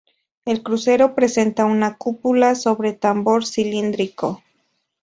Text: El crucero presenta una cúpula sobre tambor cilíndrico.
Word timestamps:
El 0.45 0.63
crucero 0.63 1.13
presenta 1.13 1.65
una 1.65 1.95
cúpula 1.95 2.55
sobre 2.55 2.93
tambor 2.93 3.45
cilíndrico. 3.45 4.41